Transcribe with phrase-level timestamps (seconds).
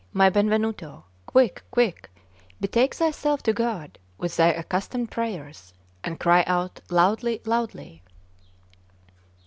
[0.13, 2.09] my Benvenuto, quick, quick,
[2.59, 8.01] betake thyself to God with thy accustomed prayers, and cry out loudly, loudly!"